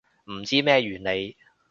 [0.31, 1.37] 唔知咩原理